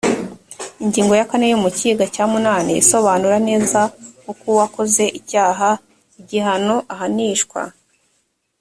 [0.83, 3.79] ingingo ya kane yo mugika cya munana isobanura neza
[4.31, 5.69] uko uwa koze icyaha
[6.19, 7.61] igihano ahanishwa